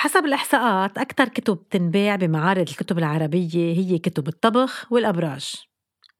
[0.00, 5.54] حسب الإحصاءات أكثر كتب تنباع بمعارض الكتب العربية هي كتب الطبخ والأبراج.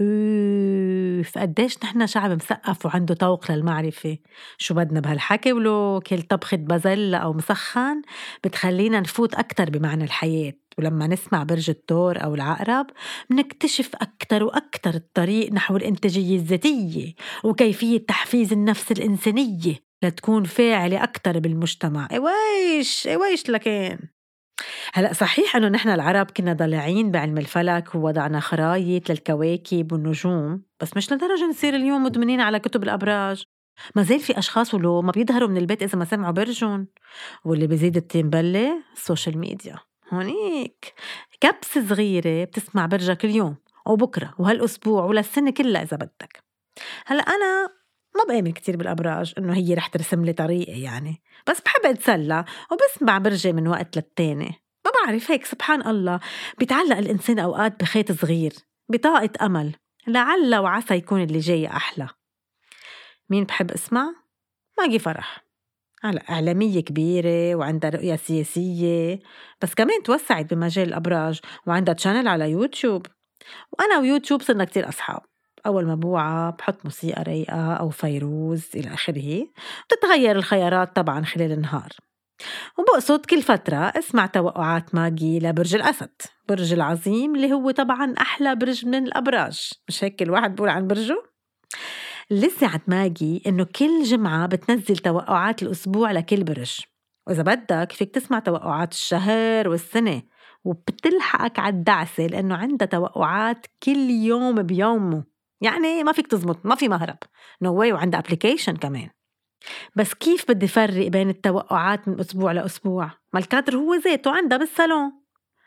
[0.00, 4.18] أوف قديش نحن شعب مثقف وعنده طوق للمعرفة.
[4.58, 8.02] شو بدنا بهالحكي؟ ولو كل طبخة بازل أو مسخن
[8.44, 10.52] بتخلينا نفوت أكتر بمعنى الحياة.
[10.78, 12.86] ولما نسمع برج الثور أو العقرب
[13.30, 17.14] منكتشف أكتر وأكتر الطريق نحو الإنتاجية الذاتية
[17.44, 19.83] وكيفية تحفيز النفس الإنسانية.
[20.04, 22.08] لتكون فاعلة أكتر بالمجتمع.
[22.12, 23.98] إيويش إيويش لكن
[24.92, 31.12] هلأ صحيح إنه نحن العرب كنا ضالعين بعلم الفلك ووضعنا خرايط للكواكب والنجوم بس مش
[31.12, 33.44] لدرجة نصير اليوم مدمنين على كتب الأبراج.
[33.96, 36.86] ما زال في أشخاص ولو ما بيظهروا من البيت إذا ما سمعوا برجون.
[37.44, 39.78] واللي بيزيد الطين بلة ال social media
[40.12, 40.94] هونيك.
[41.40, 46.44] كبسة صغيرة بتسمع برجك اليوم وبكرة وهالأسبوع وللسنة كلها إذا بدك.
[47.06, 47.68] هلأ أنا
[48.16, 51.22] ما بآمن كتير بالأبراج إنه هي رح ترسم لي طريقي يعني.
[51.46, 54.54] بس بحب أتسلى وبسمع برجي من وقت للتاني.
[54.84, 56.20] ما بعرف هيك سبحان الله.
[56.58, 58.52] بيتعلق الإنسان أوقات بخيط صغير
[58.88, 59.74] بطاقة أمل.
[60.06, 62.08] لعل وعسى يكون اللي جاي أحلى.
[63.30, 64.14] مين بحب أسمع؟
[64.78, 65.44] ماجي فرح.
[66.02, 69.20] هلا إعلامية كبيرة وعندها رؤية سياسية.
[69.62, 73.06] بس كمان توسعت بمجال الأبراج وعندها channel على يوتيوب.
[73.72, 75.22] وأنا ويوتيوب صرنا كتير أصحاب.
[75.66, 79.46] أول ما بوعى بحط موسيقى رايقة أو فيروز إلى آخره.
[79.86, 81.88] بتتغير الخيارات طبعا خلال النهار.
[82.78, 86.22] وبقصد كل فترة أسمع توقعات ماجي لبرج الأسد.
[86.48, 89.70] برج العظيم اللي هو طبعا أحلى برج من الأبراج.
[89.88, 91.22] مش هيك الواحد بقول عن برجه؟
[92.30, 96.80] لسه عند ماجي إنه كل جمعة بتنزل توقعات الأسبوع لكل برج.
[97.26, 100.22] وإذا بدك فيك تسمع توقعات الشهر والسنة.
[100.64, 105.24] وبتلحقك على الدعسة لأنه عندها توقعات كل يوم بيومه.
[105.60, 107.18] يعني ما فيك تزبط ما في مهرب.
[107.62, 109.10] نو no واي وعندها application كمان.
[109.96, 115.12] بس كيف بدي فرق بين التوقعات من أسبوع لأسبوع؟ ما الكادر هو ذاته عندها بالصالون.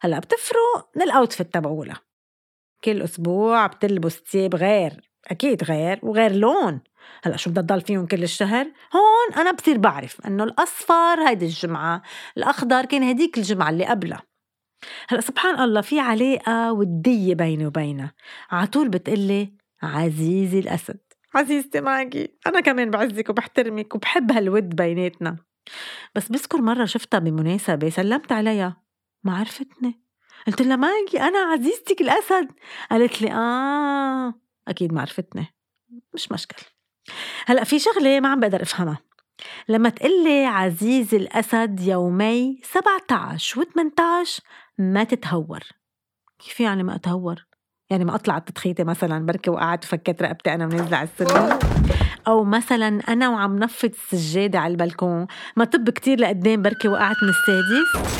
[0.00, 2.00] هلأ بتفرق من ال outfit تبعولها.
[2.84, 6.80] كل أسبوع بتلبس ثياب غير أكيد غير وغير لون.
[7.24, 12.02] هلأ شو بدها تضل فيهم كل الشهر؟ هون أنا بصير بعرف إنه الاصفر هيدي الجمعة
[12.36, 14.22] الأخضر كان هديك الجمعة اللي قبلها.
[15.08, 18.14] هلأ سبحان الله في علاقة ودية بيني وبينها.
[18.50, 21.00] على طول بتقلي عزيزي الأسد.
[21.34, 25.36] عزيزتي ماجي أنا كمان بعزك وبحترمك وبحب هالود بيناتنا.
[26.14, 28.82] بس بذكر مرة شفتها بمناسبة سلمت عليها.
[29.24, 30.02] ما عرفتني.
[30.46, 32.48] قلت لها ماجي أنا عزيزتك الأسد.
[32.90, 34.34] قالت لي آه
[34.68, 35.46] أكيد ما عرفتني.
[36.14, 36.66] مش مشكل
[37.46, 38.98] هلأ في شغلة ما عم بقدر أفهمها.
[39.68, 44.42] لما تقلي عزيز الأسد يومي 17 و 18
[44.78, 45.60] ما تتهور.
[46.38, 47.46] كيف يعني ما أتهور؟
[47.92, 51.58] يعني ما أطلع التدخيته مثلا بركي وقعت وفكيت رقبتي أنا ونازله على السلم.
[52.26, 55.26] أو مثلا أنا وعم نفض السجادة على البلكون.
[55.56, 58.12] ما طب كتير لقدام بركي وقعت من السادس.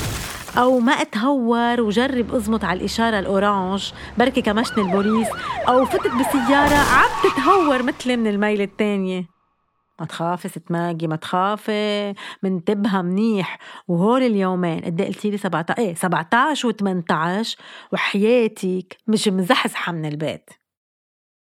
[0.58, 5.28] أو ما أتهور وجرب أزمط على الإشارة الأورانج بركي كمشني البوليس.
[5.68, 9.31] أو فتت بسيارة عم تتهور مثلي من الميلة الثانية
[10.00, 13.58] ما تخافي ست ماجي ما تخافي منتبهة منيح.
[13.88, 17.56] وهول اليومين قد إيه قلتي لي 17 إيه 17 و18
[17.92, 20.50] وحياتك مش مزحزحة من البيت.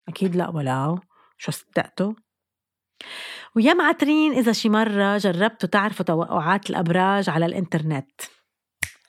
[0.09, 1.00] أكيد لا ولو
[1.38, 2.13] شو صدقتوا؟
[3.55, 8.21] ويا معترين إذا شي مرة جربتوا تعرفوا توقعات الأبراج على الإنترنت.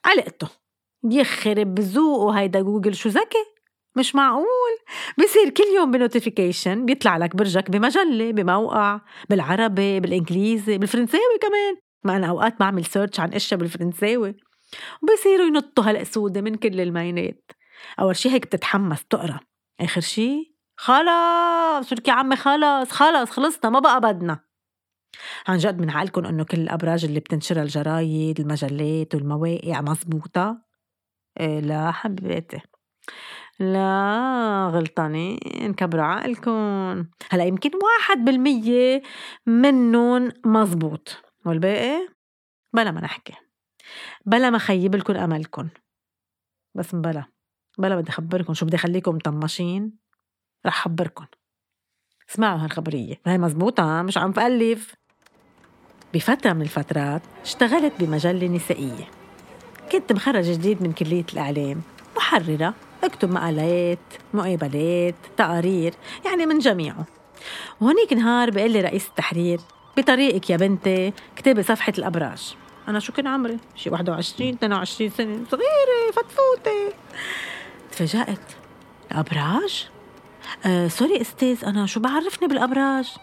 [0.04, 0.48] علقتوا.
[1.04, 2.94] يخرب ذوقه هيدا جوجل.
[2.94, 3.59] شو ذكي؟
[3.96, 4.78] مش معقول.
[5.18, 11.76] بصير كل يوم ب notification بيطلع لك برجك بمجلة بموقع بالعربي بالإنجليزي بالفرنساوي كمان.
[12.04, 14.36] ما أنا أوقات بعمل search عن أشياء بالفرنساوي.
[15.02, 17.50] وبصيروا ينطوا هالقسودة من كل الميلات
[18.00, 19.40] أول شي هيك بتتحمس تقرا
[19.80, 24.40] آخر شي خلص شو يا عمي؟ خلص خلص خلصنا ما بقى بدنا.
[25.48, 30.62] عن جد من عقلكم إنه كل الأبراج اللي بتنشرها الجرايد المجلات والمواقع مزبوطة
[31.40, 32.60] إيه لا حبيبتي.
[33.60, 37.04] لا غلطانين كبروا عقلكم.
[37.30, 39.02] هلا يمكن واحد بالمية
[39.46, 42.08] منهم مزبوط والباقي
[42.72, 43.34] بلا ما نحكي.
[44.26, 45.68] بلا ما خيب لكم أملكم.
[46.74, 47.24] بس بلا.
[47.78, 49.92] بلا بدي اخبركم شو بدي اخليكم مطمشين.
[50.66, 51.26] رح خبركم.
[52.30, 53.20] اسمعوا هالخبرية.
[53.26, 54.94] هاي مزبوطة مش عم بألف
[56.14, 59.10] بفترة من الفترات اشتغلت بمجلة نسائية.
[59.92, 61.82] كنت مخرج جديد من كلية الإعلام.
[62.16, 62.74] محررة.
[63.04, 63.98] اكتب مقالات
[64.34, 65.94] مقابلات تقارير
[66.24, 67.04] يعني من جميعه.
[67.80, 69.60] وهنيك نهار بيقول لي رئيس التحرير
[69.96, 72.54] بطريقك يا بنتي اكتبي صفحة الأبراج.
[72.88, 76.94] أنا شو كان عمري؟ شي 21 22 سنة صغيرة فتفوتة
[77.92, 78.52] تفاجأت.
[79.12, 79.88] الأبراج؟
[80.66, 83.14] آه سوري أستاذ أنا شو بعرفني بالأبراج؟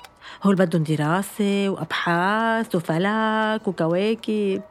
[0.43, 4.61] هول بدهم دراسة وأبحاث وفلك وكواكب.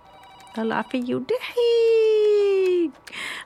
[0.56, 1.56] طلع فيي وضحك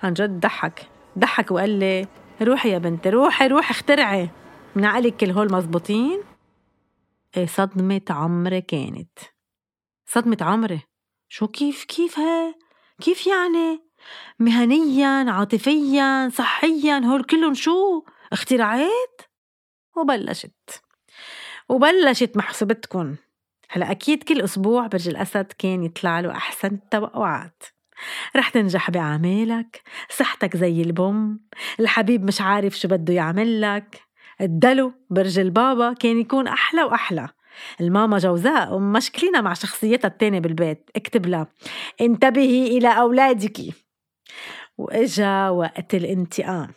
[0.03, 0.87] عن جد ضحك.
[1.19, 2.07] ضحك وقال لي
[2.43, 4.31] روحي يا بنتي روحي روحي اخترعي.
[4.77, 6.23] من عقلك كل هول مزبوطين
[7.37, 9.19] إيه صدمة عمري كانت.
[10.07, 10.81] صدمة عمري.
[11.29, 12.55] شو كيف كيف هي
[13.01, 13.83] كيف يعني؟
[14.39, 19.21] مهنيا عاطفيا صحيا هول كلهم شو؟ اختراعات
[19.97, 20.83] وبلشت.
[21.69, 23.17] وبلشت محسوبتكن.
[23.71, 27.63] هلأ أكيد كل أسبوع برج الأسد كان يطلع له أحسن التوقعات.
[28.37, 31.41] رح تنجح بعمالك صحتك زي البوم.
[31.81, 34.01] الحبيب مش عارف شو بده يعمل لك.
[34.41, 37.29] الدلو برج البابا كان يكون أحلى وأحلى.
[37.81, 40.91] الماما جوزاء ومشكلينا مع شخصيتها التانية بالبيت.
[40.97, 41.47] اكتب لها
[42.01, 43.61] انتبهي إلى أولادك.
[44.79, 46.69] وإجا وقت الانتقام.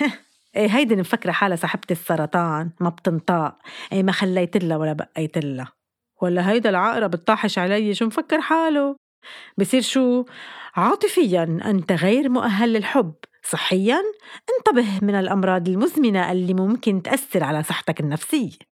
[0.56, 3.58] إيه هيدي مفكرة حالها صاحبة السرطان ما بتنطاق.
[3.92, 5.72] إيه ما خليت لها ولا بقيت لها.
[6.22, 8.96] ولا هيدا العقرب الطاحش علي شو مفكر حاله؟
[9.58, 10.24] بصير شو؟
[10.74, 13.14] عاطفيا أنت غير مؤهل للحب.
[13.42, 14.02] صحيا
[14.58, 18.70] انتبه من الأمراض المزمنة اللي ممكن تأثر على صحتك النفسية.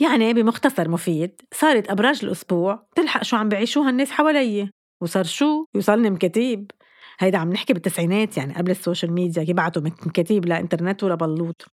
[0.00, 4.70] يعني بمختصر مفيد صارت أبراج الأسبوع تلحق شو عم بعيشوها الناس حوالي
[5.00, 6.70] وصار شو؟ يوصلني مكتيب
[7.18, 11.66] هيدا عم نحكي بالتسعينات يعني قبل ال social media يبعتوا مكتيب لا انترنت ولا بلوط.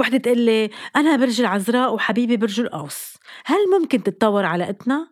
[0.00, 3.14] وحدة تقول لي أنا برج العذراء وحبيبي برج القوس.
[3.44, 5.08] هل ممكن تتطور علاقتنا؟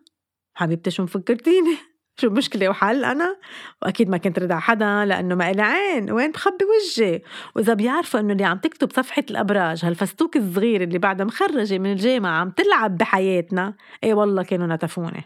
[0.55, 1.77] حبيبتي شو مفكرتيني؟
[2.17, 3.37] شو المشكلة وحل أنا؟
[3.81, 6.11] وأكيد ما كنت ردع حدا لأنه ما إلي عين.
[6.11, 7.21] وين بخبي وجهي؟
[7.55, 12.39] وإذا بيعرفوا إنه اللي عم تكتب صفحة الأبراج هالفستوك الصغير اللي بعدها مخرجة من الجامعة
[12.39, 15.23] عم تلعب بحياتنا إيه والله كانوا نتفوني.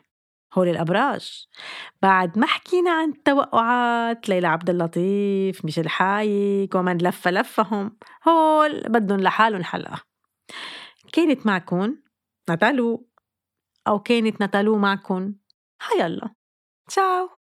[0.54, 1.48] هول الأبراج.
[2.02, 7.98] بعد ما حكينا عن التوقعات ليلى عبد اللطيف ميشيل حايك ومن لف لفهم
[8.28, 10.02] هول بدهم لحالهم حلقة.
[11.14, 11.96] كانت معكن
[12.50, 13.08] نتالو
[13.88, 15.36] أو كانت نتالو معكن؟
[15.92, 16.39] هيلا
[16.90, 17.30] Tchau!